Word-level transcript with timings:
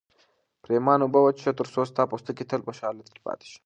پرېمانه 0.63 1.03
اوبه 1.05 1.19
وڅښه 1.21 1.51
ترڅو 1.59 1.81
ستا 1.89 2.03
پوستکی 2.11 2.45
تل 2.49 2.61
په 2.65 2.71
ښه 2.77 2.83
حالت 2.87 3.07
کې 3.13 3.21
پاتې 3.25 3.45
شي. 3.51 3.57